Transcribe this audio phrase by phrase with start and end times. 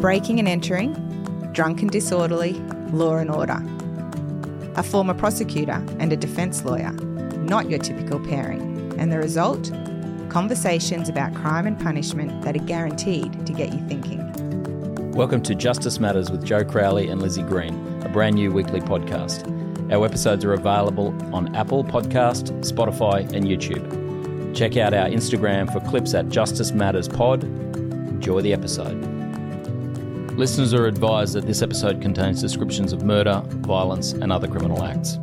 [0.00, 0.94] Breaking and entering,
[1.52, 2.54] drunk and disorderly,
[2.90, 3.62] law and order
[4.76, 8.94] a former prosecutor and a defence lawyer, not your typical pairing.
[8.98, 9.70] And the result?
[10.30, 15.12] Conversations about crime and punishment that are guaranteed to get you thinking.
[15.12, 19.44] Welcome to Justice Matters with Joe Crowley and Lizzie Green, a brand new weekly podcast.
[19.92, 24.56] Our episodes are available on Apple Podcast, Spotify, and YouTube.
[24.56, 27.44] Check out our Instagram for clips at Justice Matters Pod.
[27.44, 29.09] Enjoy the episode.
[30.36, 35.16] Listeners are advised that this episode contains descriptions of murder, violence, and other criminal acts.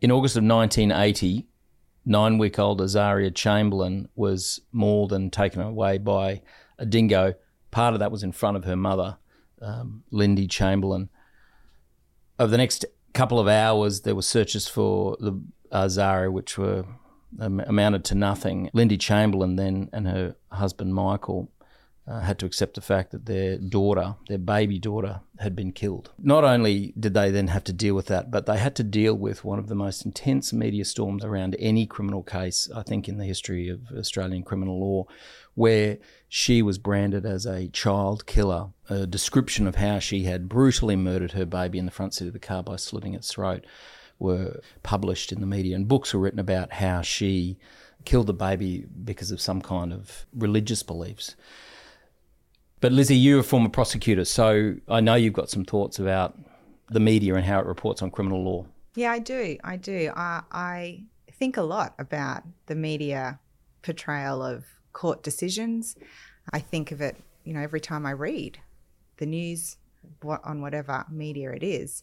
[0.00, 1.46] In August of 1980,
[2.06, 6.40] nine week old Azaria Chamberlain was mauled and taken away by
[6.78, 7.34] a dingo.
[7.70, 9.18] Part of that was in front of her mother,
[9.60, 11.10] um, Lindy Chamberlain.
[12.38, 15.38] Over the next couple of hours, there were searches for the
[15.72, 16.86] Azaria, which were
[17.40, 18.70] um, amounted to nothing.
[18.72, 21.50] Lindy Chamberlain then and her husband Michael
[22.08, 26.10] uh, had to accept the fact that their daughter, their baby daughter, had been killed.
[26.18, 29.14] Not only did they then have to deal with that, but they had to deal
[29.14, 33.18] with one of the most intense media storms around any criminal case, I think, in
[33.18, 35.04] the history of Australian criminal law,
[35.54, 35.98] where
[36.28, 38.68] she was branded as a child killer.
[38.88, 42.32] A description of how she had brutally murdered her baby in the front seat of
[42.32, 43.66] the car by slitting its throat
[44.18, 47.58] were published in the media, and books were written about how she
[48.04, 51.36] killed the baby because of some kind of religious beliefs.
[52.80, 56.38] But Lizzie, you're a former prosecutor, so I know you've got some thoughts about
[56.90, 58.66] the media and how it reports on criminal law.
[58.94, 59.56] Yeah, I do.
[59.64, 60.12] I do.
[60.14, 63.40] I, I think a lot about the media
[63.82, 65.96] portrayal of court decisions.
[66.52, 68.58] I think of it, you know, every time I read
[69.16, 69.76] the news
[70.22, 72.02] on whatever media it is,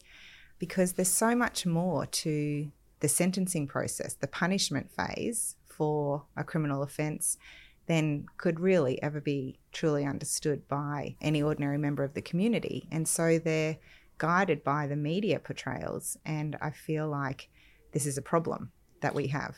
[0.58, 2.70] because there's so much more to
[3.00, 7.36] the sentencing process, the punishment phase for a criminal offence
[7.86, 12.88] than could really ever be truly understood by any ordinary member of the community.
[12.90, 13.76] And so they're
[14.18, 16.16] guided by the media portrayals.
[16.24, 17.48] And I feel like
[17.92, 19.56] this is a problem that we have.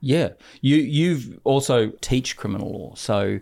[0.00, 0.30] Yeah.
[0.60, 2.94] You you've also teach criminal law.
[2.94, 3.40] So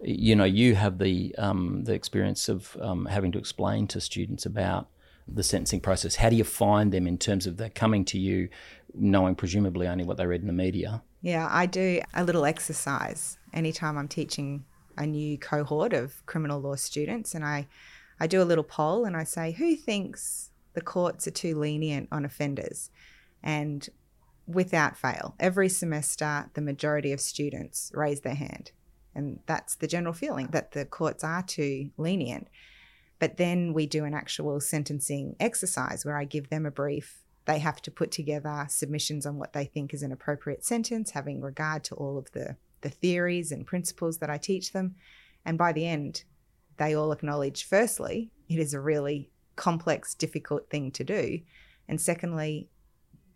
[0.00, 4.46] you know, you have the um, the experience of um, having to explain to students
[4.46, 4.88] about
[5.26, 6.16] the sentencing process.
[6.16, 8.48] How do you find them in terms of they're coming to you
[8.94, 11.02] knowing presumably only what they read in the media?
[11.20, 14.64] Yeah, I do a little exercise anytime I'm teaching
[14.96, 17.68] a new cohort of criminal law students, and I,
[18.20, 22.08] I do a little poll and I say, who thinks the courts are too lenient
[22.10, 22.90] on offenders?
[23.42, 23.88] And
[24.46, 28.72] without fail, every semester, the majority of students raise their hand.
[29.14, 32.48] And that's the general feeling that the courts are too lenient.
[33.18, 37.22] But then we do an actual sentencing exercise where I give them a brief.
[37.44, 41.40] They have to put together submissions on what they think is an appropriate sentence, having
[41.40, 44.94] regard to all of the the theories and principles that I teach them.
[45.44, 46.24] And by the end,
[46.76, 51.40] they all acknowledge firstly, it is a really complex, difficult thing to do.
[51.88, 52.68] And secondly,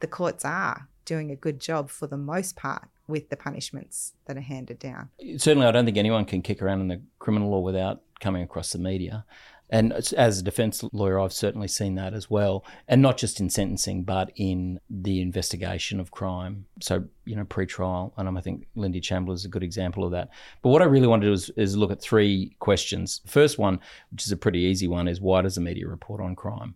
[0.00, 4.36] the courts are doing a good job for the most part with the punishments that
[4.36, 5.10] are handed down.
[5.36, 8.72] Certainly, I don't think anyone can kick around in the criminal law without coming across
[8.72, 9.24] the media.
[9.72, 12.62] And as- a defence lawyer, I've certainly seen that as well.
[12.86, 16.66] And not just in sentencing, but in the investigation of crime.
[16.80, 18.12] So, you know, pre-trial.
[18.18, 20.28] And I think Lindy Chamberlain is a good example of that.
[20.60, 23.22] But what I really want to do is, is look at three questions.
[23.26, 23.80] First one,
[24.10, 26.74] which is a pretty easy one, is why does the media report on crime?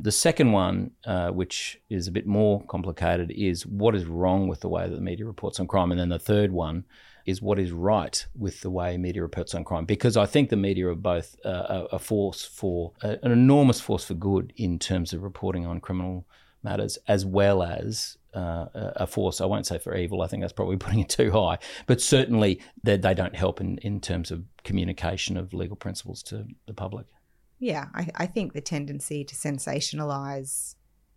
[0.00, 4.60] The second one, uh, which is a bit more complicated, is what is wrong with
[4.60, 5.90] the way that the media reports on crime?
[5.90, 6.84] And then the third one
[7.26, 9.84] is what is right with the way media reports on crime.
[9.84, 14.04] Because I think the media are both uh, a, force for, uh, an enormous force
[14.04, 16.24] for good in terms of reporting on criminal
[16.62, 20.52] matters, as well as uh, a force, I won't say for evil, I think that's
[20.52, 24.44] probably putting it too high, but certainly they, they don't help in, in terms of
[24.62, 27.06] communication of legal principles to the public.
[27.58, 30.74] Yeah, I, I think the tendency to sensationalize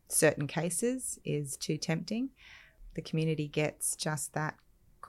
[0.07, 2.29] certain cases is too tempting.
[2.95, 4.55] The community gets just that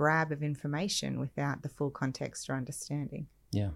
[0.00, 3.26] grab of information without the full context or understanding.
[3.52, 3.68] Yeah.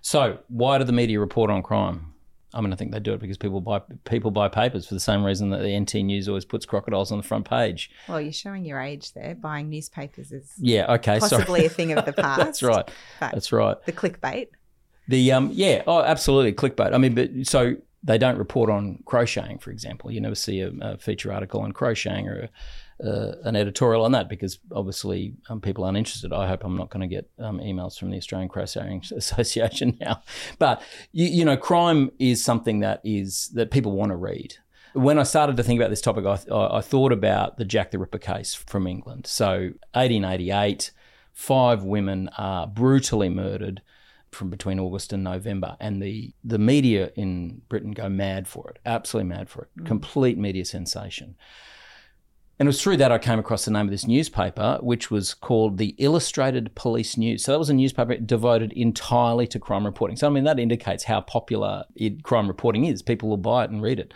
[0.00, 2.12] So, why do the media report on crime?
[2.52, 5.00] I mean, I think they do it because people buy people buy papers for the
[5.00, 7.90] same reason that the NT News always puts crocodiles on the front page.
[8.08, 9.34] Well, you're showing your age there.
[9.34, 11.66] Buying newspapers is Yeah, okay, possibly sorry.
[11.66, 12.38] a thing of the past.
[12.38, 12.88] That's right.
[13.18, 13.76] That's right.
[13.86, 14.48] the clickbait.
[15.08, 16.94] The um, yeah, oh, absolutely, clickbait.
[16.94, 20.12] I mean, but so they don't report on crocheting, for example.
[20.12, 22.48] You never see a, a feature article on crocheting or a,
[23.04, 26.32] uh, an editorial on that because obviously um, people aren't interested.
[26.32, 30.22] I hope I'm not going to get um, emails from the Australian Crocheting Association now.
[30.58, 34.54] But you, you know, crime is something that is that people want to read.
[34.94, 37.98] When I started to think about this topic, I, I thought about the Jack the
[37.98, 39.26] Ripper case from England.
[39.26, 40.92] So 1888,
[41.32, 43.82] five women are brutally murdered
[44.30, 48.78] from between August and November, and the the media in Britain go mad for it,
[48.86, 51.36] absolutely mad for it, complete media sensation.
[52.58, 55.34] And it was through that I came across the name of this newspaper, which was
[55.34, 57.44] called the Illustrated Police News.
[57.44, 60.16] So that was a newspaper devoted entirely to crime reporting.
[60.16, 63.02] So I mean that indicates how popular it, crime reporting is.
[63.02, 64.14] People will buy it and read it.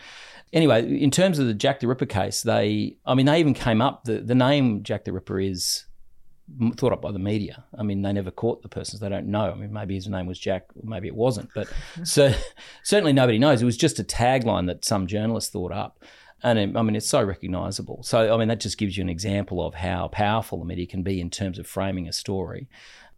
[0.52, 3.82] Anyway, in terms of the Jack the Ripper case, they I mean they even came
[3.82, 5.84] up the the name Jack the Ripper is
[6.76, 7.64] thought up by the media.
[7.78, 9.00] I mean, they never caught the persons.
[9.00, 9.50] They don't know.
[9.50, 11.50] I mean, maybe his name was Jack, maybe it wasn't.
[11.54, 12.04] But mm-hmm.
[12.04, 12.32] so
[12.82, 13.60] certainly nobody knows.
[13.60, 16.02] It was just a tagline that some journalist thought up.
[16.42, 18.02] And it, I mean, it's so recognisable.
[18.02, 21.02] So, I mean, that just gives you an example of how powerful the media can
[21.02, 22.68] be in terms of framing a story.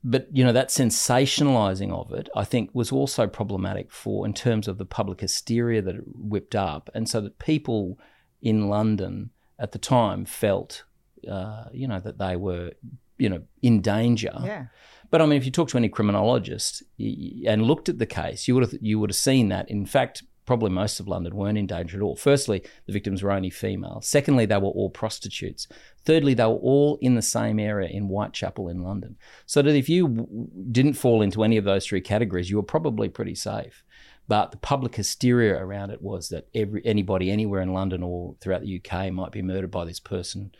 [0.02, 4.66] But, you know, that sensationalising of it, I think, was also problematic for, in terms
[4.66, 6.88] of the public hysteria that it whipped up.
[6.94, 7.98] And so that people
[8.40, 10.84] in London at the time felt,
[11.30, 12.72] uh, you know, that they were,
[13.18, 14.32] you know, in danger.
[14.42, 14.66] Yeah.
[15.10, 18.54] But I mean, if you talk to any criminologist and looked at the case, you
[18.54, 19.68] would have you would have seen that.
[19.70, 22.16] In fact, probably most of London weren't in danger at all.
[22.16, 24.00] Firstly, the victims were only female.
[24.02, 25.68] Secondly, they were all prostitutes.
[26.04, 29.16] Thirdly, they were all in the same area in Whitechapel in London.
[29.46, 32.64] So that if you w- didn't fall into any of those three categories, you were
[32.64, 33.84] probably pretty safe.
[34.26, 38.62] But the public hysteria around it was that every anybody anywhere in London or throughout
[38.62, 40.50] the UK might be murdered by this person,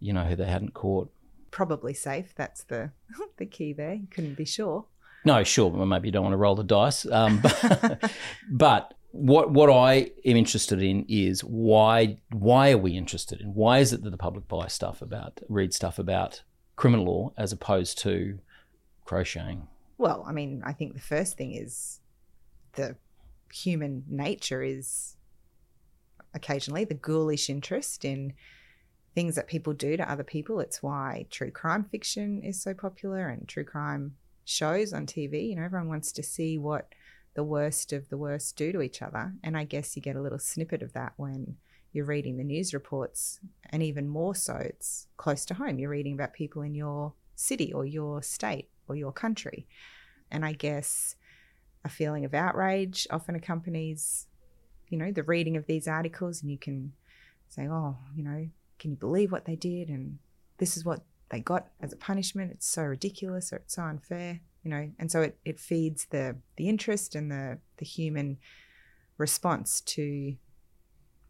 [0.00, 1.08] you know, who they hadn't caught.
[1.52, 2.34] Probably safe.
[2.34, 2.90] That's the
[3.36, 3.94] the key there.
[3.94, 4.86] You couldn't be sure.
[5.26, 7.04] No, sure, but maybe you don't want to roll the dice.
[7.04, 8.10] Um, but,
[8.48, 13.78] but what what I am interested in is why why are we interested in why
[13.78, 16.42] is it that the public buy stuff about read stuff about
[16.76, 18.38] criminal law as opposed to
[19.04, 19.68] crocheting?
[19.98, 22.00] Well, I mean, I think the first thing is
[22.74, 22.96] the
[23.52, 25.16] human nature is
[26.34, 28.34] occasionally the ghoulish interest in
[29.14, 30.60] things that people do to other people.
[30.60, 35.48] It's why true crime fiction is so popular and true crime shows on TV.
[35.48, 36.92] You know, everyone wants to see what
[37.36, 39.34] the worst of the worst do to each other.
[39.44, 41.56] And I guess you get a little snippet of that when
[41.92, 43.40] you're reading the news reports.
[43.70, 45.78] And even more so, it's close to home.
[45.78, 49.68] You're reading about people in your city or your state or your country.
[50.30, 51.14] And I guess
[51.84, 54.26] a feeling of outrage often accompanies,
[54.88, 56.40] you know, the reading of these articles.
[56.40, 56.94] And you can
[57.48, 59.90] say, oh, you know, can you believe what they did?
[59.90, 60.18] And
[60.56, 62.50] this is what they got as a punishment.
[62.52, 64.90] It's so ridiculous or it's so unfair, you know.
[64.98, 68.38] And so it, it feeds the the interest and the the human
[69.16, 70.36] response to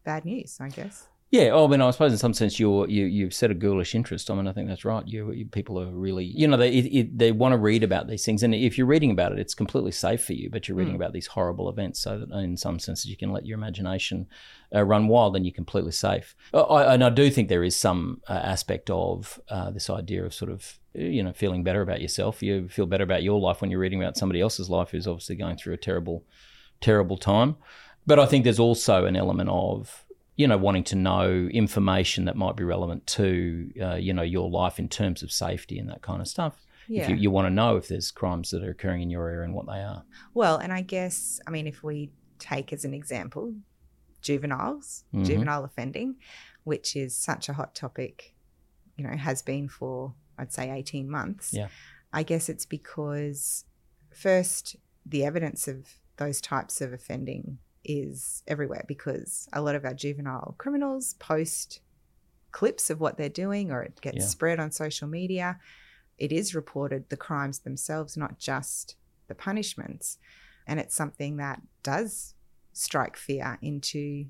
[0.03, 1.07] bad news, I guess.
[1.29, 3.93] Yeah, oh, I mean, I suppose in some sense you're you you've set a ghoulish
[3.93, 4.31] interest.
[4.31, 5.05] I mean, I think that's right.
[5.05, 8.07] You, you people are really, you know, they it, it, they want to read about
[8.07, 10.49] these things, and if you're reading about it, it's completely safe for you.
[10.49, 13.45] But you're reading about these horrible events, so that in some senses you can let
[13.45, 14.27] your imagination
[14.73, 16.33] uh, run wild, and you're completely safe.
[16.53, 20.23] Uh, I, and I do think there is some uh, aspect of uh, this idea
[20.23, 22.41] of sort of you know feeling better about yourself.
[22.41, 25.35] You feel better about your life when you're reading about somebody else's life who's obviously
[25.35, 26.23] going through a terrible,
[26.79, 27.57] terrible time.
[28.05, 30.05] But I think there's also an element of
[30.37, 34.49] you know, wanting to know information that might be relevant to, uh, you know, your
[34.49, 36.63] life in terms of safety and that kind of stuff.
[36.87, 37.03] Yeah.
[37.03, 39.43] If you, you want to know if there's crimes that are occurring in your area
[39.43, 40.03] and what they are.
[40.33, 43.55] Well, and I guess, I mean, if we take as an example
[44.21, 45.25] juveniles, Mhm.
[45.25, 46.15] juvenile offending,
[46.63, 48.35] which is such a hot topic,
[48.95, 51.51] you know, has been for, I'd say, 18 months.
[51.53, 51.67] Yeah.
[52.13, 53.65] I guess it's because,
[54.13, 54.75] first,
[55.05, 60.55] the evidence of those types of offending is everywhere because a lot of our juvenile
[60.57, 61.79] criminals post
[62.51, 64.25] clips of what they're doing or it gets Yeah.
[64.25, 65.59] spread on social media.
[66.17, 68.95] It is reported the crimes themselves, not just
[69.27, 70.17] the punishments.
[70.65, 72.33] And it's something that does
[72.73, 74.25] strike fear into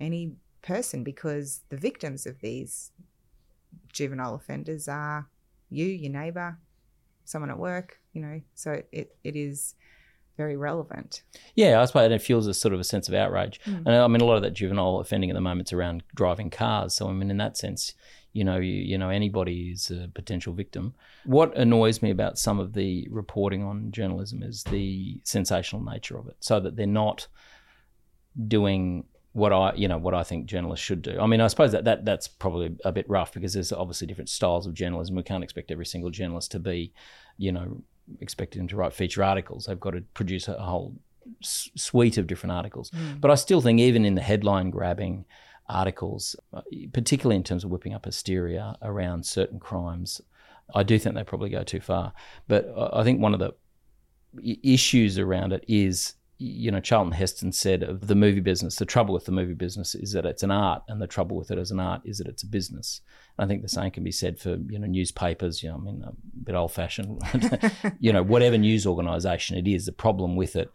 [0.00, 2.90] any person because the victims of these
[3.92, 5.28] juvenile offenders are
[5.68, 6.58] you, your neighbour,
[7.24, 8.40] someone at work, you know.
[8.54, 9.74] So it, it is
[10.36, 11.22] very relevant.
[11.54, 13.60] Yeah, I suppose it fuels a sort of a sense of outrage.
[13.66, 13.86] Mm.
[13.86, 16.50] And I mean, a lot of that juvenile offending at the moment is around driving
[16.50, 16.94] cars.
[16.94, 17.94] So I mean, in that sense,
[18.32, 20.94] you know, you, you know, anybody is a potential victim.
[21.24, 26.26] What annoys me about some of the reporting on journalism is the sensational nature of
[26.26, 27.28] it, so that they're not
[28.48, 31.18] doing what I, you know, what I think journalists should do.
[31.20, 34.28] I mean, I suppose that, that that's probably a bit rough because there's obviously different
[34.28, 35.16] styles of journalism.
[35.16, 36.92] We can't expect every single journalist to be,
[37.36, 37.82] you know,
[38.20, 39.66] expected them to write feature articles.
[39.66, 40.94] They've got to produce a whole
[41.42, 42.90] s- suite of different articles.
[43.20, 45.24] But I still think even in the headline grabbing
[45.68, 50.20] articles, uh, particularly in terms of whipping up hysteria around certain crimes,
[50.74, 52.12] I do think they probably go too far.
[52.48, 53.54] But I I think one of the
[54.62, 59.14] issues around it is, you know, Charlton Heston said of the movie business, the trouble
[59.14, 61.70] with the movie business is that it's an art, and the trouble with it as
[61.70, 63.00] an art is that it's a business.
[63.38, 65.62] I think the same can be said for you know newspapers.
[65.62, 66.12] You know, I mean, a
[66.44, 67.20] bit old fashioned.
[67.98, 70.70] you know, whatever news organisation it is, the problem with it,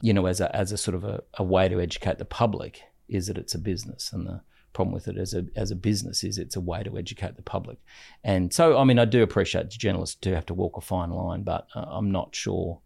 [0.00, 2.82] you know, as a as a sort of a, a way to educate the public
[3.08, 4.40] is that it's a business, and the
[4.72, 7.42] problem with it as a as a business is it's a way to educate the
[7.42, 7.78] public.
[8.24, 11.42] And so, I mean, I do appreciate journalists do have to walk a fine line,
[11.42, 12.80] but uh, I'm not sure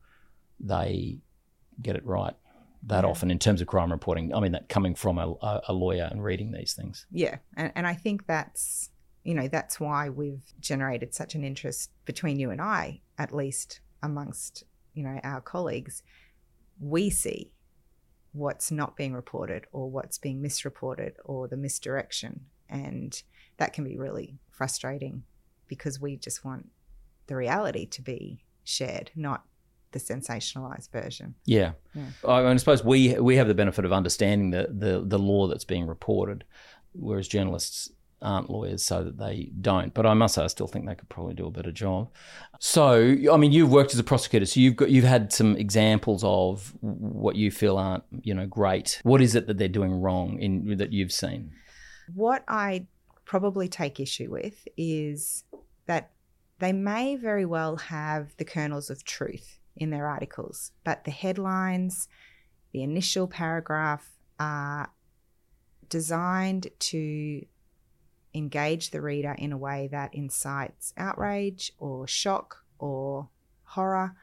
[0.59, 1.19] they
[1.83, 2.35] get it right
[2.87, 4.35] that often in terms of crime reporting.
[4.35, 7.07] I mean, that coming from a, a a lawyer and reading these things.
[7.11, 8.91] Yeah, and, and I think that's
[9.23, 13.81] you know that's why we've generated such an interest between you and I, at least
[14.03, 16.03] amongst you know our colleagues.
[16.79, 17.53] We see
[18.33, 23.23] what's not being reported or what's being misreported or the misdirection, and
[23.57, 25.23] that can be really frustrating
[25.69, 26.69] because we just want
[27.27, 29.45] the reality to be shared, not
[29.95, 31.35] the sensationalized version.
[31.47, 31.73] Yeah.
[31.95, 32.03] Yeah.
[32.29, 35.65] I, I suppose we we have the benefit of understanding the, the, the law that's
[35.65, 36.45] being reported,
[36.93, 39.95] whereas journalists aren't lawyers, so that they don't.
[39.95, 42.11] But I must say, I still think they could probably do a better job.
[42.59, 46.25] So, I mean, you've worked as a prosecutor, so you've got you've had some examples
[46.25, 49.01] of what you feel aren't you know great.
[49.05, 51.53] What is it that they're doing wrong in that you've seen?
[52.13, 52.87] What I
[53.25, 55.45] probably take issue with is
[55.87, 56.11] that
[56.59, 62.09] they may very well have the kernels of truth in their articles, but the headlines,
[62.73, 64.91] the initial paragraph are
[65.89, 67.45] designed to
[68.35, 73.29] engage the reader in a way that incites outrage or shock or
[73.65, 74.15] horror.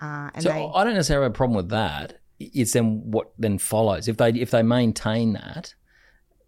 [0.00, 2.20] Uh, and so they, I don't necessarily have a problem with that.
[2.38, 4.06] It's then what then follows.
[4.06, 5.74] If they if they maintain that,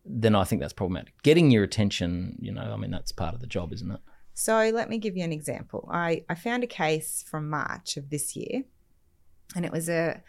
[0.04, 1.20] then I think that's problematic.
[1.22, 4.00] Getting your attention, you know, I mean, that's part of the job, isn't it?
[4.40, 5.86] So let me give you an example.
[5.92, 8.62] I, I found a case from March of this year,
[9.54, 10.22] and it was a,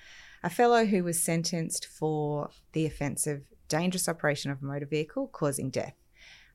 [0.43, 5.27] a fellow who was sentenced for the offence of dangerous operation of a motor vehicle
[5.27, 5.95] causing death.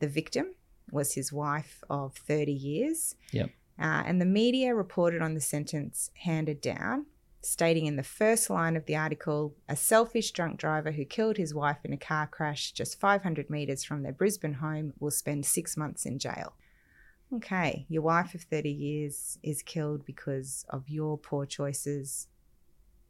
[0.00, 0.54] The victim
[0.92, 3.14] was his wife of 30 years.
[3.32, 3.48] Yep.
[3.80, 7.06] Uh, and the media reported on the sentence handed down,
[7.40, 11.54] stating in the first line of the article a selfish drunk driver who killed his
[11.54, 15.74] wife in a car crash just 500 metres from their Brisbane home will spend six
[15.74, 16.52] months in jail.
[17.34, 22.28] Okay, your wife of 30 years is killed because of your poor choices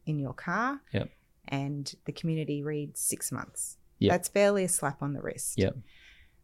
[0.05, 0.81] in your car.
[0.91, 1.09] Yep.
[1.47, 3.77] And the community reads six months.
[3.99, 4.11] Yep.
[4.11, 5.57] That's barely a slap on the wrist.
[5.57, 5.77] Yep.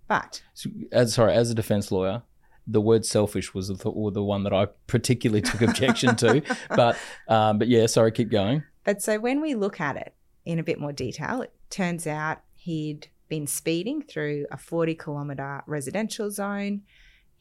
[0.08, 2.24] But So, as sorry, as a defense lawyer,
[2.68, 6.42] the word selfish was the, the one that I particularly took objection to.
[6.70, 8.64] But um, but yeah, sorry, keep going.
[8.84, 10.14] But so when we look at it
[10.46, 15.64] in a bit more detail, it turns out he'd been speeding through a 40 kilometre
[15.68, 16.82] residential zone.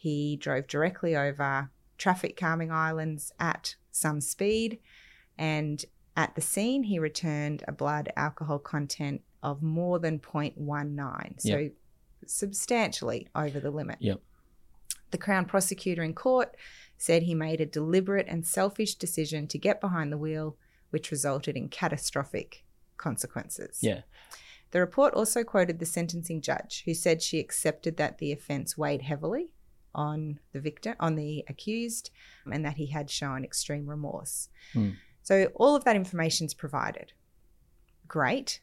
[0.02, 4.80] He drove directly over traffic calming islands at some speed.
[5.38, 5.85] And
[6.16, 11.40] at the scene, he returned a blood alcohol content of more than 0.19.
[11.40, 11.73] So Yep.
[12.26, 13.99] substantially over the limit.
[14.00, 14.21] Yep.
[15.12, 16.56] The Crown prosecutor in court
[16.99, 20.56] said he made a deliberate and selfish decision to get behind the wheel,
[20.90, 22.64] which resulted in catastrophic
[22.97, 23.78] consequences.
[23.82, 24.00] Yeah.
[24.73, 29.02] The report also quoted the sentencing judge, who said she accepted that the offence weighed
[29.02, 29.52] heavily
[29.95, 32.11] on the victim, on the accused,
[32.51, 34.49] and that he had shown extreme remorse.
[34.73, 34.91] Hmm.
[35.23, 37.13] So all of that information is provided.
[38.09, 38.61] Great.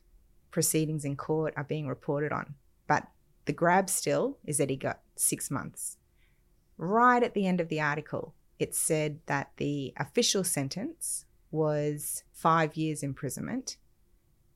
[0.51, 2.55] Proceedings in court are being reported on.
[2.87, 3.07] But
[3.45, 5.97] the grab still is that he got six months.
[6.77, 12.75] Right at the end of the article, it said that the official sentence was five
[12.75, 13.77] years imprisonment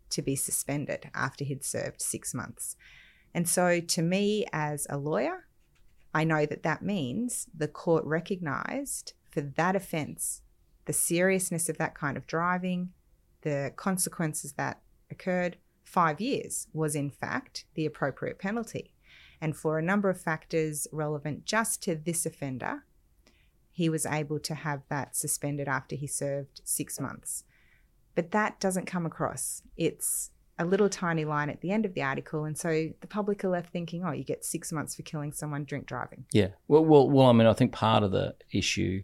[0.10, 2.76] to be suspended after he'd served six months.
[3.34, 5.48] And so, to me, as a lawyer,
[6.14, 10.42] I know that that means the court recognized for that offense
[10.86, 12.90] the seriousness of that kind of driving,
[13.42, 15.58] the consequences that occurred.
[15.84, 18.94] Five years was, in fact, the appropriate penalty.
[19.40, 22.84] And for a number of factors relevant just to this offender,
[23.72, 27.44] he was able to have that suspended after he served six months.
[28.16, 29.64] But that doesn't come across.
[29.76, 33.44] It's a little tiny line at the end of the article, and so the public
[33.44, 36.50] are left thinking, "Oh, you get six months for killing someone drink driving." Yeah.
[36.68, 37.28] Well, well, well.
[37.28, 39.04] I mean, I think part of the issue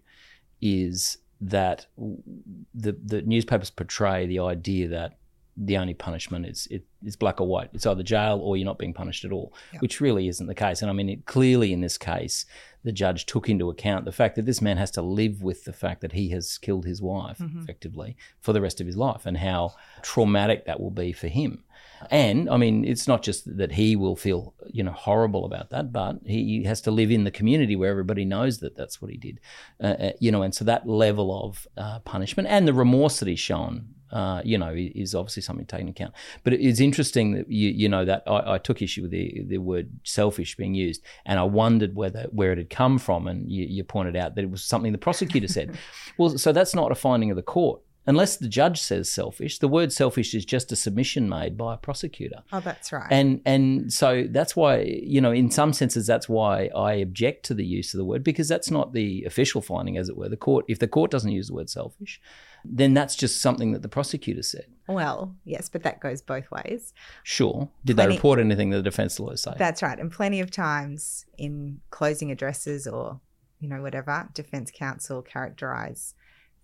[0.62, 5.18] is that the the newspapers portray the idea that
[5.62, 7.70] the only punishment is it, it's black or white.
[7.74, 9.82] It's either jail or you're not being punished at all, Yep.
[9.82, 10.82] which really isn't the case.
[10.82, 12.46] And I mean, it, clearly in this case,
[12.84, 15.74] the judge took into account the fact that this man has to live with the
[15.74, 19.38] fact that he has killed his wife effectively for the rest of his life, and
[19.38, 21.63] how traumatic that will be for him.
[22.10, 25.92] And I mean, it's not just that he will feel you know horrible about that,
[25.92, 29.18] but he has to live in the community where everybody knows that that's what he
[29.18, 29.42] did.
[29.84, 33.28] Uh, uh, you know, and so that level of uh, punishment and the remorse that
[33.28, 36.16] he's shown uh, you know, is obviously something taken into account.
[36.44, 39.44] But it is interesting that you, you know that I, I took issue with the
[39.48, 43.28] the word selfish being used, and I wondered whether where it had come from.
[43.28, 45.78] And you, you pointed out that it was something the prosecutor said.
[46.18, 47.82] well, so that's not a finding of the court.
[48.10, 51.78] Unless the judge says selfish, the word selfish is just a submission made by a
[51.78, 52.42] prosecutor.
[52.51, 53.06] Oh, that's right.
[53.12, 57.54] And and so that's why you know in some senses that's why I object to
[57.54, 60.28] the use of the word because that's not the official finding as it were.
[60.28, 62.20] The court if the court doesn't use the word selfish,
[62.66, 64.66] then that's just something that the prosecutor said.
[64.88, 66.94] well, yes, but that goes both ways.
[67.24, 67.70] Sure.
[67.86, 69.54] Did Plenty- they report anything that the defense lawyers say?
[69.58, 70.00] That's right.
[70.00, 73.20] And plenty of times in closing addresses or,
[73.60, 76.16] you know, whatever, defense counsel characterize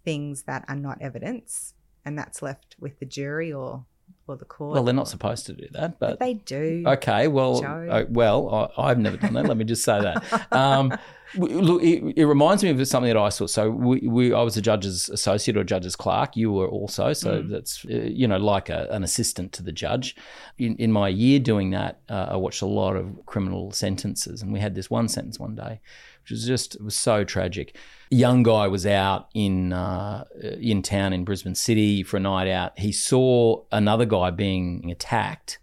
[0.04, 3.86] things that are not evidence and that's left with the jury or
[4.28, 4.74] or the court.
[4.74, 6.84] well, they're not supposed to do that, But but they do.
[6.88, 9.46] Okay, well, uh, well, I, I've never done that.
[9.46, 10.52] Let me just say that.
[10.52, 10.92] Um,
[11.38, 13.46] look, it, it reminds me of something that I saw.
[13.46, 16.36] So we, we, I was a judge's associate or judge's clerk.
[16.36, 17.50] You were also, so Mm.
[17.50, 20.16] that's uh, you know like a, an assistant to the judge.
[20.58, 24.52] In, in my year doing that, uh, I watched a lot of criminal sentences, and
[24.54, 25.82] we had this one sentence one day,
[26.24, 27.76] which was just it was so tragic.
[28.10, 30.26] Young guy was out in uh,
[30.60, 32.78] in town in Brisbane City for a night out.
[32.78, 35.60] He saw another guy being attacked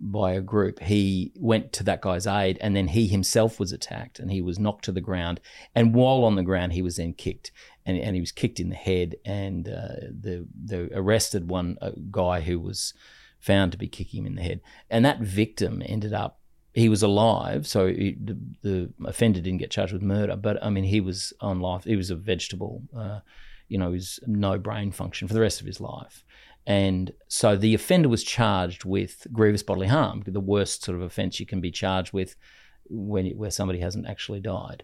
[0.00, 4.18] by a group, he went to that guy's aid and then he himself was attacked
[4.18, 5.40] and he was knocked to the ground.
[5.74, 7.52] And while on the ground, he was then kicked
[7.86, 9.16] and, and he was kicked in the head.
[9.24, 12.92] And uh, the, the arrested one a guy who was
[13.40, 14.60] found to be kicking him in the head.
[14.90, 16.40] And that victim ended up,
[16.74, 17.66] he was alive.
[17.66, 21.32] So he, the, the offender didn't get charged with murder, but I mean, he was
[21.40, 21.84] on life.
[21.84, 23.20] He was a vegetable, uh,
[23.68, 26.24] you know, was no brain function for the rest of his life.
[26.66, 31.38] And so the offender was charged with grievous bodily harm, the worst sort of offence
[31.38, 32.34] you can be charged with
[32.88, 34.82] when where somebody hasn't actually died.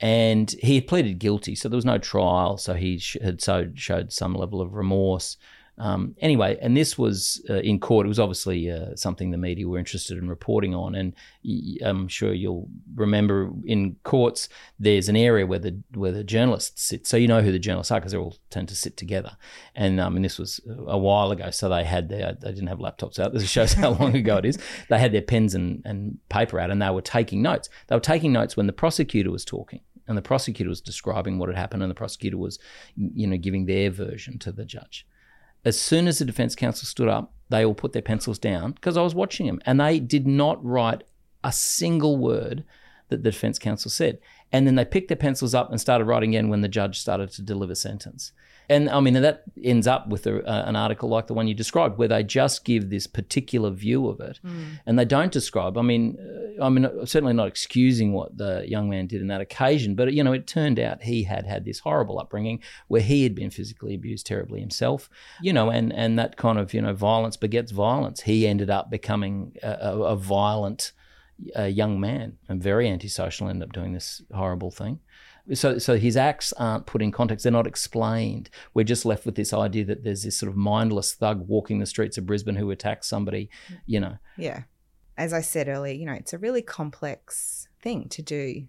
[0.00, 2.56] And he had pleaded guilty, so there was no trial.
[2.56, 5.36] So he had so showed some level of remorse.
[5.78, 8.06] Um, anyway, and this was uh, in court.
[8.06, 11.14] It was obviously uh, something the media were interested in reporting on, and
[11.84, 17.06] I'm sure you'll remember in courts there's an area where the where the journalists sit,
[17.06, 19.36] so you know who the journalists are because they all tend to sit together.
[19.76, 22.78] And um, and this was a while ago, so they had their they didn't have
[22.78, 23.32] laptops out.
[23.38, 24.58] This shows how long ago it is.
[24.88, 27.68] They had their pens and, and paper out, and they were taking notes.
[27.86, 31.48] They were taking notes when the prosecutor was talking, and the prosecutor was describing what
[31.48, 32.58] had happened, and the prosecutor was,
[32.96, 35.06] you know, giving their version to the judge
[35.64, 38.96] as soon as the defense counsel stood up, they all put their pencils down because
[38.96, 41.04] I was watching them and they did not write
[41.42, 42.64] a single word
[43.08, 44.18] that the defense counsel said.
[44.52, 47.30] And then they picked their pencils up and started writing again when the judge started
[47.32, 48.32] to deliver sentence.
[48.70, 51.54] And I mean, that ends up with a, uh, an article like the one you
[51.54, 54.40] described, where they just give this particular view of it,
[54.84, 55.78] and they don't describe.
[55.78, 59.40] I mean, uh, I mean, certainly not excusing what the young man did in that
[59.40, 63.22] occasion, but you know, it turned out he had had this horrible upbringing where he
[63.22, 65.08] had been physically abused terribly himself,
[65.40, 68.22] you know, and and that kind of you know violence begets violence.
[68.22, 70.92] He ended up becoming a, a, a violent
[71.54, 75.00] a young man and very antisocial, ended up doing this horrible thing.
[75.54, 78.50] So, so his acts aren't put in context; they're not explained.
[78.74, 81.86] We're just left with this idea that there's this sort of mindless thug walking the
[81.86, 83.48] streets of Brisbane who attacks somebody.
[83.86, 84.62] You know, Yeah.
[85.16, 88.68] As I said earlier, you know, it's a really complex thing to do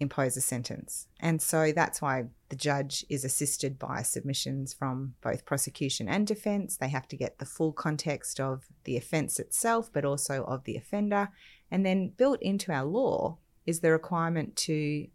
[0.00, 1.06] impose a sentence.
[1.20, 6.76] And so that's why the judge is assisted by submissions from both prosecution and defense.
[6.76, 10.76] They have to get the full context of the offense itself, but also of the
[10.76, 11.28] offender.
[11.70, 15.06] And then built into our law is the requirement to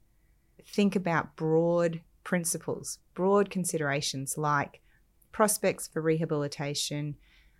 [0.65, 4.81] think about broad principles, broad considerations like
[5.31, 7.15] prospects for rehabilitation,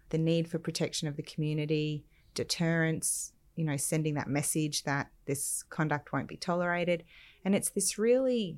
[0.10, 5.64] the need for protection of the community, deterrence, you know, sending that message that this
[5.64, 7.04] conduct won't be tolerated.
[7.44, 8.58] And it's this really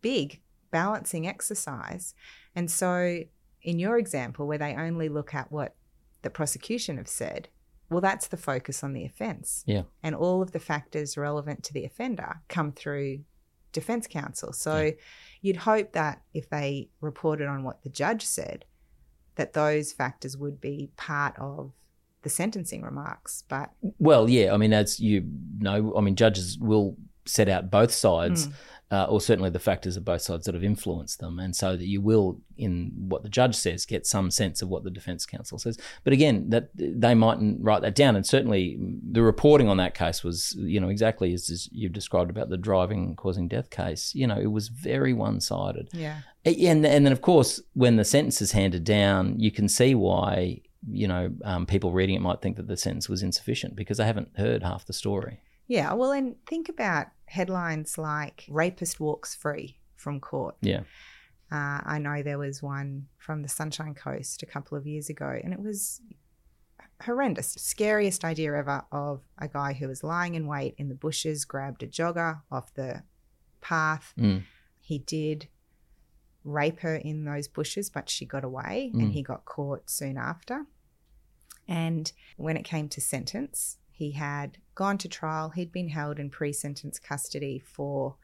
[0.00, 2.14] big balancing exercise.
[2.54, 3.22] And so,
[3.62, 5.74] in your example, where they only look at what
[6.22, 7.48] the prosecution have said,
[7.90, 9.64] well, that's the focus on the offence.
[9.66, 9.82] Yeah.
[10.02, 13.20] And all of the factors relevant to the offender come through
[13.72, 14.52] defence counsel.
[14.52, 14.90] So yeah.
[15.40, 18.64] you'd hope that if they reported on what the judge said,
[19.36, 21.72] that those factors would be part of
[22.22, 23.44] the sentencing remarks.
[23.48, 25.24] But well, yeah, I mean, as you
[25.58, 26.96] know, I mean, judges will
[27.28, 28.48] set out both sides.
[28.48, 28.52] Mm.
[28.90, 31.86] Uh, or certainly the factors of both sides that have influenced them, and so that
[31.86, 35.58] you will, in what the judge says, get some sense of what the defence counsel
[35.58, 35.78] says.
[36.04, 38.78] But again, that they mightn't write that down, and certainly
[39.12, 42.56] the reporting on that case was, you know, exactly as, as you've described about the
[42.56, 44.14] driving causing death case.
[44.14, 45.90] You know, it was very one-sided.
[45.92, 46.20] Yeah.
[46.46, 50.62] And and then of course, when the sentence is handed down, you can see why
[50.90, 54.06] you know, um, people reading it might think that the sentence was insufficient because they
[54.06, 55.40] haven't heard half the story.
[55.66, 60.80] Yeah, well, and think about headlines like "Rapist walks free from court." Yeah,
[61.50, 65.38] uh, I know there was one from the Sunshine Coast a couple of years ago,
[65.42, 66.00] and it was
[67.02, 71.44] horrendous, scariest idea ever of a guy who was lying in wait in the bushes,
[71.44, 73.02] grabbed a jogger off the
[73.60, 74.12] path.
[74.18, 74.42] Mm.
[74.80, 75.48] He did
[76.44, 79.02] rape her in those bushes, but she got away mm.
[79.02, 80.66] and he got caught soon after.
[81.66, 85.50] And when it came to sentence, he had gone to trial.
[85.50, 88.16] He'd been held in pre sentence custody for.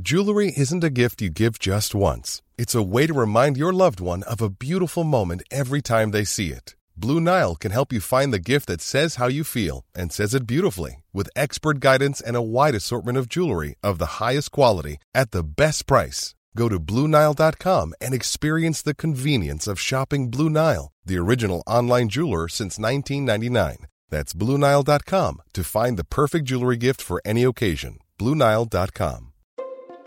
[0.00, 4.00] Jewelry isn't a gift you give just once, it's a way to remind your loved
[4.00, 6.76] one of a beautiful moment every time they see it.
[6.96, 10.34] Blue Nile can help you find the gift that says how you feel and says
[10.34, 14.96] it beautifully with expert guidance and a wide assortment of jewelry of the highest quality
[15.14, 16.34] at the best price.
[16.58, 22.48] Go to BlueNile.com and experience the convenience of shopping Blue Nile, the original online jeweler
[22.48, 23.86] since 1999.
[24.10, 28.00] That's BlueNile.com to find the perfect jewelry gift for any occasion.
[28.18, 29.32] BlueNile.com.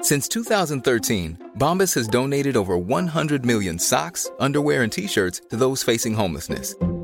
[0.01, 5.83] Since 2013, Bombas has donated over 100 million socks, underwear, and t shirts to those
[5.83, 6.75] facing homelessness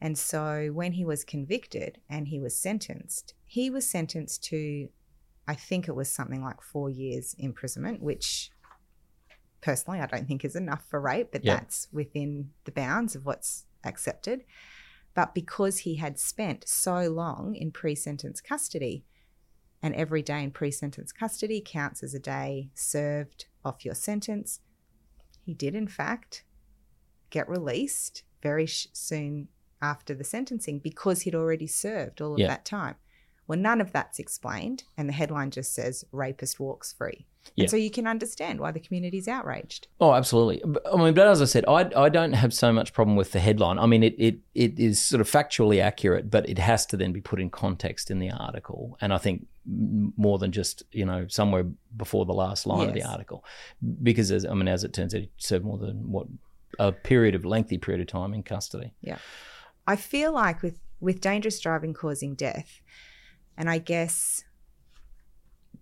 [0.00, 4.88] and so when he was convicted and he was sentenced, he was sentenced to,
[5.46, 8.50] I think it was something like four years imprisonment, which
[9.60, 11.56] personally I don't think is enough for rape, but yeah.
[11.56, 14.44] that's within the bounds of what's accepted.
[15.14, 19.04] But because he had spent so long in pre sentence custody,
[19.82, 24.60] and every day in pre sentence custody counts as a day served off your sentence,
[25.44, 26.44] he did, in fact,
[27.28, 29.48] get released very sh- soon
[29.82, 32.48] after the sentencing because he'd already served all of yeah.
[32.48, 32.96] that time.
[33.46, 37.26] Well, none of that's explained, and the headline just says rapist walks free.
[37.56, 37.64] Yeah.
[37.64, 39.88] And so you can understand why the community's outraged.
[40.00, 40.62] Oh, absolutely.
[40.92, 43.40] I mean, but as I said, I, I don't have so much problem with the
[43.40, 43.78] headline.
[43.78, 47.12] I mean, it, it it is sort of factually accurate, but it has to then
[47.12, 48.96] be put in context in the article.
[49.00, 51.64] And I think more than just you know somewhere
[51.96, 52.88] before the last line yes.
[52.88, 53.44] of the article,
[54.02, 56.26] because as I mean, as it turns out, he served more than what
[56.78, 58.94] a period of lengthy period of time in custody.
[59.00, 59.18] Yeah.
[59.86, 62.80] I feel like with with dangerous driving causing death,
[63.56, 64.44] and I guess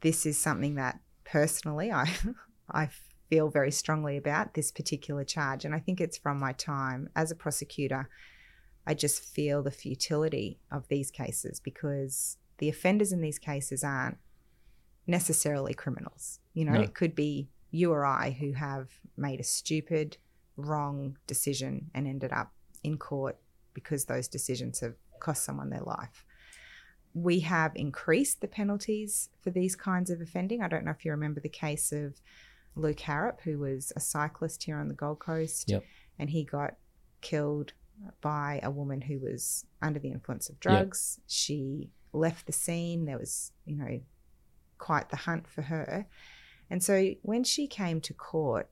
[0.01, 2.11] this is something that personally I
[2.71, 2.89] I
[3.29, 7.31] feel very strongly about this particular charge, and I think it's from my time as
[7.31, 8.09] a prosecutor.
[8.87, 14.17] I just feel the futility of these cases because the offenders in these cases aren't
[15.07, 16.41] necessarily criminals.
[16.55, 16.81] You know, no.
[16.81, 20.17] it could be you or I who have made a stupid,
[20.57, 23.37] wrong decision and ended up in court
[23.81, 26.25] because those decisions have cost someone their life.
[27.15, 30.63] We have increased the penalties for these kinds of offending.
[30.63, 32.21] I don't know if you remember the case of
[32.75, 35.85] Luke Harrop, who was a cyclist here on the Gold Coast, yep.
[36.19, 36.75] and he got
[37.21, 37.73] killed
[38.21, 41.19] by a woman who was under the influence of drugs.
[41.19, 41.25] Yep.
[41.29, 43.05] She left the scene.
[43.05, 44.01] There was, you know,
[44.79, 46.07] quite the hunt for her.
[46.71, 48.69] And so when she came to court,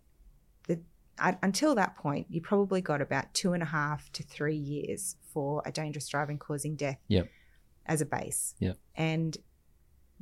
[1.19, 5.63] until that point, you probably got about two and a half to three years for
[5.65, 7.29] a dangerous driving causing death Yep.
[7.87, 8.55] as a base.
[8.59, 8.79] Yep.
[8.95, 9.37] And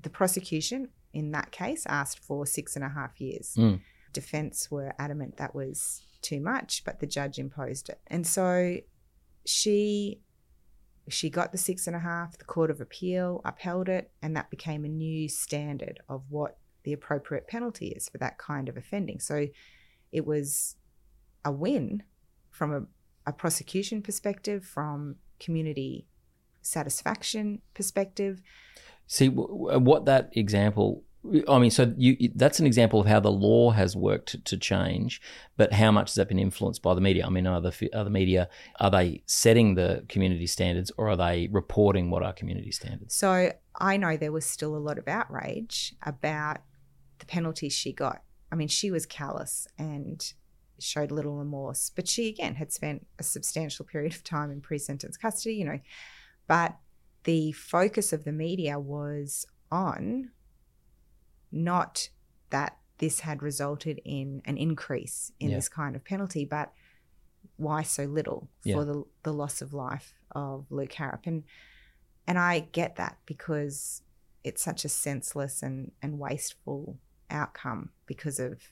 [0.00, 3.54] the prosecution in that case asked for six and a half years.
[3.56, 3.80] Mm.
[4.12, 8.00] Defense were adamant that was too much, but the judge imposed it.
[8.08, 8.78] And so
[9.46, 10.20] she
[11.08, 14.48] she got the six and a half, the Court of Appeal upheld it, and that
[14.50, 19.20] became a new standard of what the appropriate penalty is for that kind of offending.
[19.20, 19.48] So
[20.12, 20.76] it was
[21.44, 22.02] a win
[22.50, 22.82] from a,
[23.26, 26.06] a prosecution perspective, from community
[26.62, 28.40] satisfaction perspective.
[29.06, 31.04] See uh, what that example.
[31.48, 34.58] I mean, so you, that's an example of how the law has worked to, to
[34.58, 35.22] change,
[35.56, 37.24] but how much has that been influenced by the media?
[37.24, 41.16] I mean, are the, are the media are they setting the community standards, or are
[41.16, 43.14] they reporting what are community standards?
[43.14, 46.58] So I know there was still a lot of outrage about
[47.20, 48.22] the penalties she got.
[48.52, 50.32] I mean, she was callous and
[50.84, 55.16] showed little remorse, but she again had spent a substantial period of time in pre-sentence
[55.16, 55.80] custody, you know.
[56.46, 56.76] But
[57.24, 60.30] the focus of the media was on
[61.50, 62.08] not
[62.50, 65.56] that this had resulted in an increase in Yeah.
[65.56, 66.72] this kind of penalty, but
[67.56, 68.84] why so little for Yeah.
[68.84, 71.26] the, the loss of life of Luke Harrop.
[71.26, 71.44] And
[72.26, 74.00] and I get that because
[74.42, 76.98] it's such a senseless and, and wasteful
[77.30, 78.62] outcome because of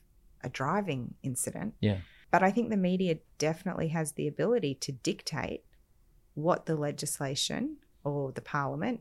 [0.44, 1.74] a driving incident.
[1.80, 1.98] Yeah.
[2.30, 5.64] But I think the media definitely has the ability to dictate
[6.34, 9.00] what the legislation or the parliament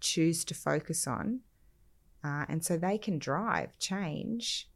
[0.00, 1.40] choose to focus on.
[2.22, 4.68] Uh, and so they can drive change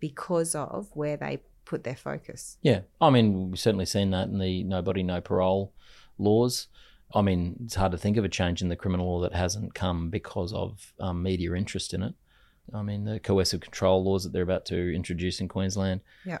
[0.00, 2.58] because of where they put their focus.
[2.62, 5.72] Yeah, I mean, we've certainly seen that in the nobody, no parole
[6.18, 6.68] laws.
[7.14, 9.74] I mean, it's hard to think of a change in the criminal law that hasn't
[9.74, 12.14] come because of um, media interest in it.
[12.72, 16.00] I mean, the coercive control laws that they're about to introduce in Queensland.
[16.24, 16.38] Yeah.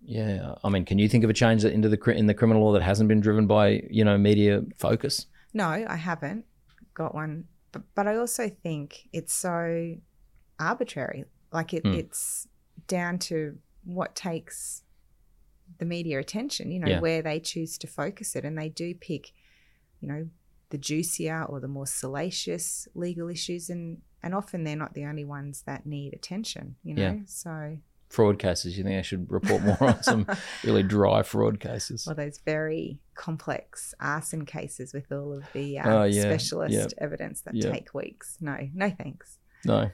[0.00, 2.62] Yeah, I mean, can you think of a change that into the in the criminal
[2.64, 5.26] law that hasn't been driven by you know media focus?
[5.52, 6.44] No, I haven't
[6.94, 7.44] got one.
[7.72, 9.96] But, but I also think it's so
[10.60, 11.24] arbitrary.
[11.52, 11.94] Like it, Hmm.
[11.94, 12.46] it's
[12.86, 14.82] down to what takes
[15.78, 17.00] the media attention, you know, Yeah.
[17.00, 18.44] where they choose to focus it.
[18.44, 19.32] And they do pick,
[20.00, 20.28] you know,
[20.70, 23.68] the juicier or the more salacious legal issues.
[23.68, 27.02] And, and often they're not the only ones that need attention, you know?
[27.02, 27.14] Yeah.
[27.26, 27.78] So,
[28.08, 28.78] Fraud cases.
[28.78, 30.26] You think I should report more on some
[30.64, 32.04] really dry fraud cases?
[32.06, 36.22] well, those very complex arson cases with all of the uh, Oh, yeah.
[36.22, 36.86] specialist Yeah.
[37.04, 38.38] evidence that take weeks.
[38.40, 39.38] No, no thanks.
[39.64, 39.90] No.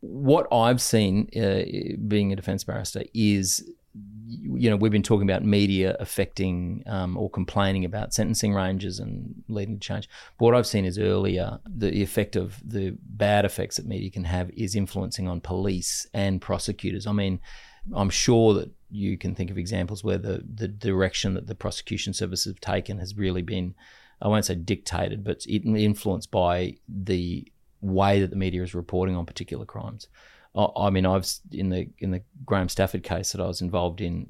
[0.00, 5.44] What I've seen uh, being a defense barrister is, you know, we've been talking about
[5.44, 10.08] media affecting um, or complaining about sentencing ranges and leading to change.
[10.38, 14.24] But what I've seen is earlier the effect of the bad effects that media can
[14.24, 17.06] have is influencing on police and prosecutors.
[17.06, 17.40] I mean,
[17.94, 22.12] I'm sure that you can think of examples where the, the direction that the prosecution
[22.12, 23.74] service have taken has really been,
[24.22, 27.50] I won't say dictated, but influenced by the
[27.80, 30.08] way that the media is reporting on particular crimes.
[30.54, 34.00] I, I mean, I've in the in the Graham Stafford case that I was involved
[34.00, 34.26] in,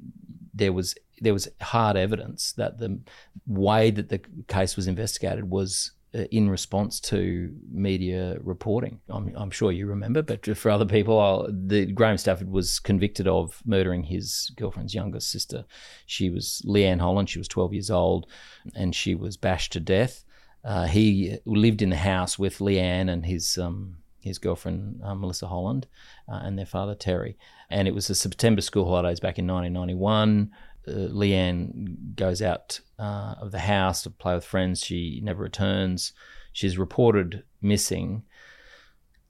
[0.54, 3.00] there was there was hard evidence that the
[3.46, 9.00] way that the case was investigated was uh, in response to media reporting.
[9.08, 13.28] I'm, I'm sure you remember, but for other people, I'll, the Graham Stafford was convicted
[13.28, 15.64] of murdering his girlfriend's younger sister.
[16.06, 17.30] She was Leanne Holland.
[17.30, 18.26] She was 12 years old,
[18.74, 20.24] and she was bashed to death.
[20.64, 25.46] Uh, he lived in the house with Leanne and his um, his girlfriend uh, Melissa
[25.46, 25.86] Holland
[26.28, 27.36] uh, and their father Terry.
[27.70, 30.50] And it was the September school holidays back in 1991.
[30.86, 34.84] Uh, Leanne goes out uh, of the house to play with friends.
[34.84, 36.12] She never returns.
[36.52, 38.22] She's reported missing.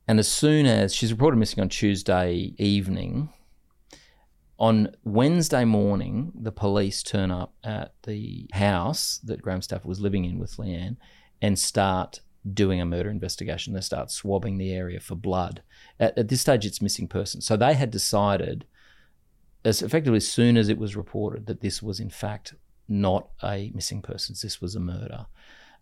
[0.09, 3.31] And as soon as she's reported missing on Tuesday evening,
[4.59, 10.27] on Wednesday morning, the police turn up at the house that Graham Stafford was living
[10.27, 10.99] in with Leanne
[11.41, 12.21] and start
[12.55, 13.75] doing a murder investigation.
[13.75, 15.63] They start swabbing the area for blood.
[15.99, 17.41] At, at this stage, it's missing person.
[17.41, 18.65] So they had decided,
[19.65, 22.55] as effectively as soon as it was reported, that this was in fact
[22.89, 24.43] not a missing persons.
[24.43, 25.27] This was a murder.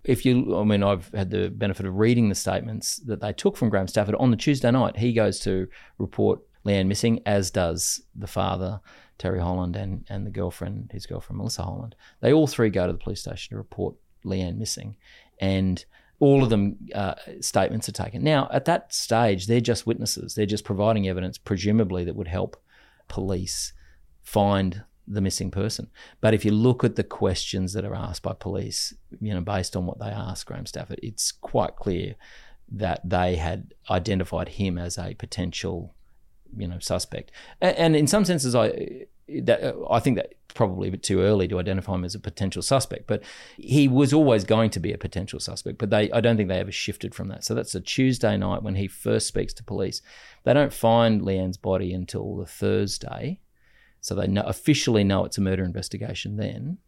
[0.05, 3.57] If you, I mean, I've had the benefit of reading the statements that they took
[3.57, 4.97] from Graham Stafford on the Tuesday night.
[4.97, 5.69] He goes to
[5.99, 8.81] report Leanne missing, as does the father,
[9.17, 11.97] Terry Holland, and, and the girlfriend, his girlfriend, Melissa Holland.
[12.21, 14.97] They all three go to the police station to report Leanne missing.
[15.41, 15.85] And
[16.21, 18.23] all of them uh, statements are taken.
[18.23, 20.35] Now, at that stage, they're just witnesses.
[20.35, 22.61] They're just providing evidence, presumably, that would help
[23.07, 23.73] police
[24.23, 25.91] find the missing person.
[26.21, 29.77] But if you look at the questions that are asked by police, you know, based
[29.77, 32.17] on what they ask Graham Stafford, it's quite clear
[32.71, 35.95] that they had identified him as a potential,
[36.57, 37.31] you know, suspect.
[37.61, 39.07] And, and in some senses, I
[39.43, 42.21] that uh, I think that probably a bit too early to identify him as a
[42.21, 43.23] potential suspect, but
[43.57, 45.79] he was always going to be a potential suspect.
[45.79, 47.45] But they, I don't think they ever shifted from that.
[47.45, 50.03] So that's a Tuesday night when he first speaks to police.
[50.45, 53.41] They don't find Leanne's body until the Thursday,
[54.01, 56.79] so they know, officially know it's a murder investigation then.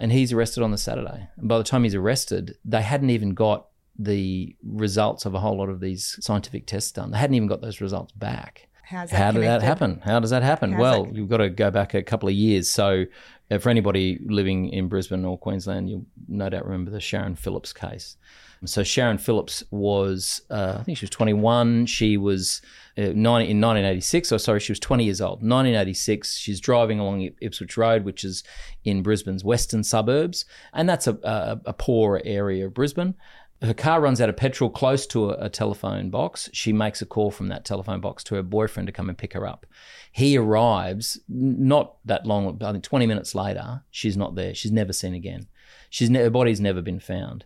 [0.00, 1.28] And he's arrested on the Saturday.
[1.36, 5.58] And by the time he's arrested, they hadn't even got the results of a whole
[5.58, 7.10] lot of these scientific tests done.
[7.10, 8.67] They hadn't even got those results back.
[8.88, 10.00] How's that How did that happen?
[10.02, 10.72] How does that happen?
[10.72, 12.70] How's well, that- you've got to go back a couple of years.
[12.70, 13.04] So,
[13.50, 17.74] uh, for anybody living in Brisbane or Queensland, you'll no doubt remember the Sharon Phillips
[17.74, 18.16] case.
[18.64, 21.84] So, Sharon Phillips was, uh, I think she was 21.
[21.84, 22.62] She was
[22.96, 25.42] uh, 90, in 1986, or sorry, she was 20 years old.
[25.42, 28.42] 1986, she's driving along Ipswich Road, which is
[28.84, 30.46] in Brisbane's western suburbs.
[30.72, 33.14] And that's a, a, a poor area of Brisbane.
[33.60, 36.48] Her car runs out of petrol close to a, a telephone box.
[36.52, 39.32] She makes a call from that telephone box to her boyfriend to come and pick
[39.32, 39.66] her up.
[40.12, 43.82] He arrives not that long, I think 20 minutes later.
[43.90, 44.54] She's not there.
[44.54, 45.48] She's never seen again.
[45.90, 47.44] She's ne- her body's never been found.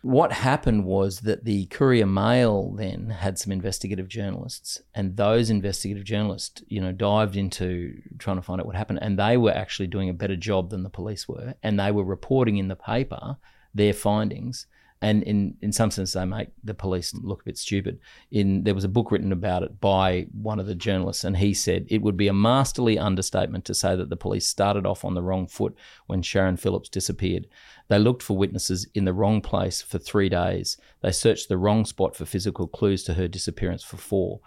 [0.00, 6.04] What happened was that the Courier Mail then had some investigative journalists, and those investigative
[6.04, 9.86] journalists, you know, dived into trying to find out what happened, and they were actually
[9.86, 13.38] doing a better job than the police were, and they were reporting in the paper
[13.74, 14.66] their findings.
[15.04, 17.98] And in, in some sense, they make the police look a bit stupid.
[18.30, 21.52] In there was a book written about it by one of the journalists, and he
[21.52, 25.12] said it would be a masterly understatement to say that the police started off on
[25.12, 27.46] the wrong foot when Sharon Phillips disappeared.
[27.88, 30.78] They looked for witnesses in the wrong place for three days.
[31.02, 34.40] They searched the wrong spot for physical clues to her disappearance for four.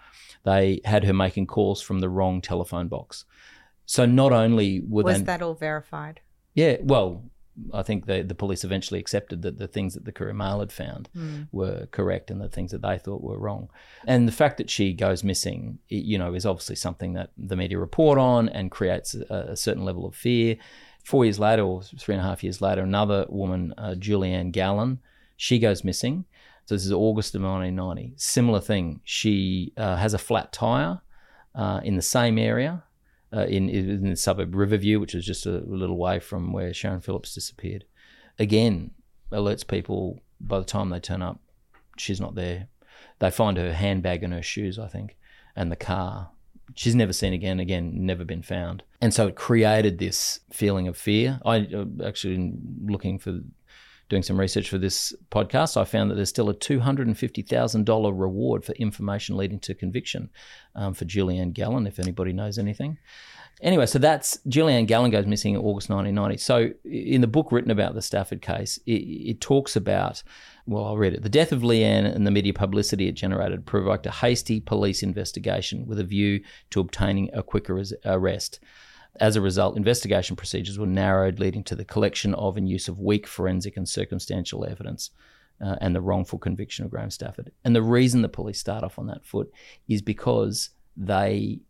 [0.44, 3.24] They had her making calls from the wrong telephone box.
[3.86, 6.20] So not only were Was they that all verified?
[6.54, 7.30] yeah, well,
[7.72, 10.72] I think the the police eventually accepted that the things that the Courier Mail had
[10.72, 11.08] found
[11.52, 13.68] were correct and the things that they thought were wrong.
[14.06, 17.78] And the fact that she goes missing, you know, is obviously something that the media
[17.78, 20.56] report on and creates a, a certain level of fear.
[21.04, 24.98] Four years later, or three and a half years later, another woman, uh, Julianne Gallen,
[25.36, 26.26] she goes missing.
[26.66, 28.14] So this is August of 1990.
[28.16, 29.00] Similar thing.
[29.04, 31.00] She uh, has a flat tire
[31.54, 32.84] uh, in the same area
[33.32, 37.00] uh, in, in the suburb Riverview, which is just a little way from where Sharon
[37.00, 37.84] Phillips disappeared.
[38.38, 38.92] Again,
[39.32, 41.40] alerts people by the time they turn up,
[41.96, 42.68] she's not there.
[43.18, 45.16] They find her handbag and her shoes, I think,
[45.56, 46.30] and the car.
[46.74, 48.82] She's never seen again, again, never been found.
[49.00, 51.40] And so it created this feeling of fear.
[51.44, 53.40] I uh, actually, in looking for
[54.08, 58.72] doing some research for this podcast, I found that there's still a $250,000 reward for
[58.72, 60.30] information leading to conviction
[60.74, 62.98] um, for Julianne Gallen, if anybody knows anything.
[63.60, 66.36] Anyway, so that's Julianne Gallen goes missing in August 1990.
[66.38, 70.22] So, in the book written about the Stafford case, it, it talks about,
[70.66, 71.22] well, I'll read it.
[71.22, 75.86] The death of Leanne and the media publicity it generated provoked a hasty police investigation
[75.86, 76.40] with a view
[76.70, 78.60] to obtaining a quicker arrest.
[79.20, 82.98] As a result, investigation procedures were narrowed, leading to the collection of and use of
[83.00, 85.10] weak forensic and circumstantial evidence
[85.60, 87.50] uh, and the wrongful conviction of Graham Stafford.
[87.64, 89.52] And the reason the police start off on that foot
[89.88, 91.60] is because they,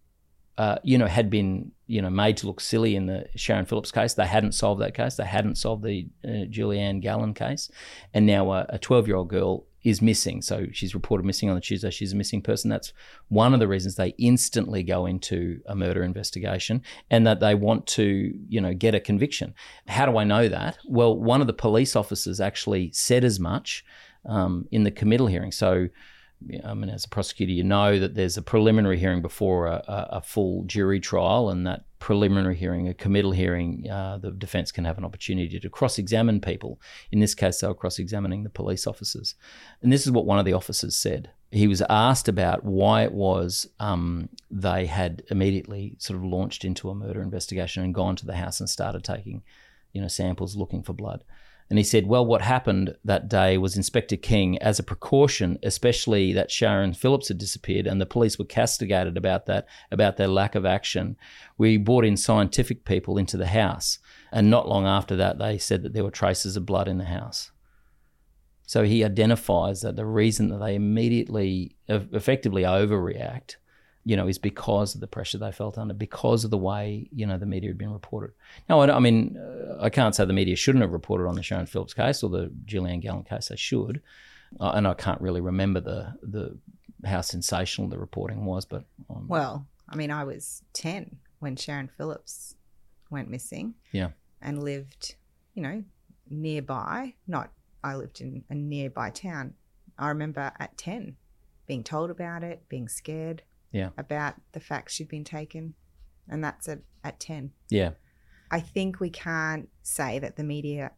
[0.58, 3.92] uh, you know, had been, you know, made to look silly in the Sharon Phillips
[3.92, 4.14] case.
[4.14, 5.14] They hadn't solved that case.
[5.14, 7.70] They hadn't solved the uh, Julianne Gallen case.
[8.12, 10.42] And now a 12 year old girl is missing.
[10.42, 11.90] So she's reported missing on the Tuesday.
[11.90, 12.68] She's a missing person.
[12.68, 12.92] That's
[13.28, 17.86] one of the reasons they instantly go into a murder investigation and that they want
[17.86, 19.54] to, you know, get a conviction.
[19.86, 20.78] How do I know that?
[20.88, 23.84] Well, one of the police officers actually said as much
[24.26, 25.52] um, in the committal hearing.
[25.52, 25.88] So,
[26.64, 30.22] I mean, as a prosecutor, you know that there's a preliminary hearing before a, a,
[30.22, 34.98] full jury trial, and that preliminary hearing, a committal hearing, uh, the defence can have
[34.98, 36.80] an opportunity to cross-examine people.
[37.10, 39.34] In this case, they were cross-examining the police officers,
[39.82, 41.30] and this is what one of the officers said.
[41.50, 46.90] He was asked about why it was um, they had immediately sort of launched into
[46.90, 49.42] a murder investigation and gone to the house and started taking,
[49.92, 51.24] you know, samples looking for blood.
[51.70, 56.32] And he said, Well, what happened that day was Inspector King, as a precaution, especially
[56.32, 60.54] that Sharon Phillips had disappeared and the police were castigated about that, about their lack
[60.54, 61.16] of action,
[61.58, 63.98] we brought in scientific people into the house.
[64.32, 67.04] And not long after that, they said that there were traces of blood in the
[67.04, 67.50] house.
[68.66, 73.56] So he identifies that the reason that they immediately, effectively overreact,
[74.08, 77.26] you know, is because of the pressure they felt under, because of the way, you
[77.26, 78.32] know, the media had been reported.
[78.66, 81.42] Now, I, I mean, uh, I can't say the media shouldn't have reported on the
[81.42, 83.48] Sharon Phillips case or the Gillian Gallen case.
[83.48, 84.00] They should.
[84.58, 86.56] Uh, and I can't really remember the, the
[87.06, 91.90] how sensational the reporting was, but um, Well, I mean, I was 10 when Sharon
[91.94, 92.54] Phillips
[93.10, 94.12] went missing yeah.
[94.40, 95.16] and lived,
[95.52, 95.84] you know,
[96.30, 97.12] nearby.
[97.26, 97.50] Not,
[97.84, 99.52] I lived in a nearby town,
[99.98, 101.16] I remember at 10
[101.66, 103.42] being told about it, being scared
[103.72, 103.90] Yeah.
[103.98, 105.74] about the fact she'd been taken.
[106.28, 107.52] And that's at, at 10.
[107.70, 107.90] Yeah.
[108.50, 110.92] I think we can't say that the media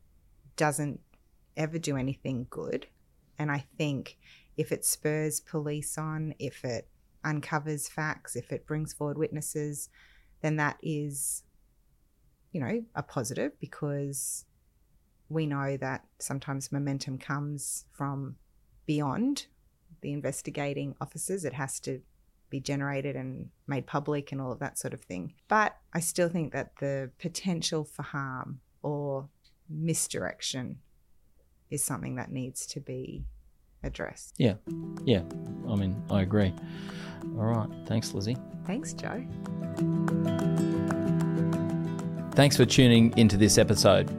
[0.57, 1.01] doesn't
[1.57, 2.87] ever do anything good.
[3.39, 4.19] And I think
[4.57, 6.89] if it spurs police on, if it
[7.25, 9.89] uncovers facts, if it brings forward witnesses,
[10.43, 11.43] then that is,
[12.53, 14.45] you know, a positive because
[15.29, 18.37] we know that sometimes momentum comes from
[18.87, 19.47] beyond
[20.03, 21.45] the investigating officers.
[21.45, 22.01] It has to
[22.51, 25.35] be generated and made public and all of that sort of thing.
[25.49, 29.29] But I still think that the potential for harm or
[29.69, 30.79] misdirection
[31.71, 33.25] is something that needs to be
[33.83, 34.35] addressed.
[34.37, 34.55] Yeah.
[35.05, 35.23] Yeah.
[35.69, 36.53] I mean, I agree.
[37.39, 37.69] All right.
[37.87, 38.37] Thanks, Lizzie.
[38.67, 39.25] Thanks, Joe.
[42.33, 44.11] Thanks for tuning into this episode.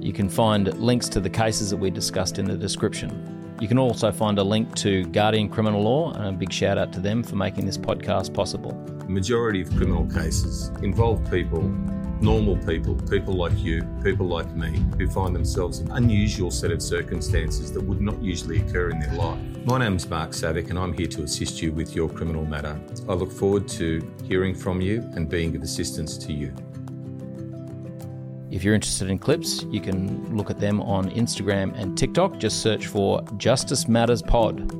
[0.00, 3.33] You can find links to the cases that we discussed in the description.
[3.60, 6.92] You can also find a link to Guardian Criminal Law, and a big shout out
[6.92, 8.72] to them for making this podcast possible.
[8.98, 11.62] The majority of criminal cases involve people,
[12.20, 16.82] normal people, people like you, people like me, who find themselves in unusual set of
[16.82, 19.38] circumstances that would not usually occur in their life.
[19.64, 22.76] My name's Mark Savick, and I'm here to assist you with your criminal matter.
[23.08, 26.52] I look forward to hearing from you and being of assistance to you.
[28.54, 32.38] If you're interested in clips, you can look at them on Instagram and TikTok.
[32.38, 34.70] Just search for Justice Matters Pod.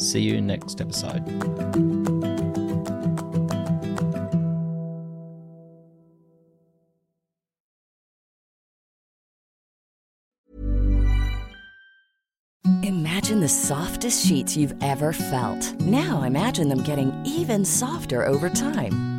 [0.00, 1.26] See you next episode.
[12.84, 15.74] Imagine the softest sheets you've ever felt.
[15.80, 19.13] Now imagine them getting even softer over time.